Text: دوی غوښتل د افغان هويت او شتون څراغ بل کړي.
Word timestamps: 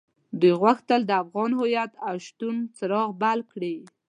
دوی 0.39 0.53
غوښتل 0.61 1.01
د 1.05 1.11
افغان 1.23 1.51
هويت 1.59 1.91
او 2.07 2.15
شتون 2.27 2.55
څراغ 2.77 3.09
بل 3.21 3.39
کړي. 3.51 3.75